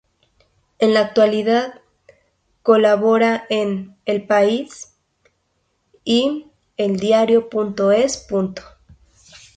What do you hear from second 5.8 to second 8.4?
y eldiario.es.